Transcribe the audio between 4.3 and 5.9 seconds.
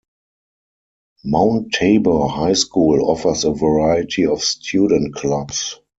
student clubs.